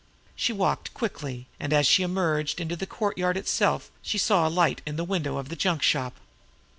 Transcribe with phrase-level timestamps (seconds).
[0.35, 4.81] She walked quickly, and as she emerged into the courtyard itself she saw a light
[4.83, 6.15] in the window of the junk shop.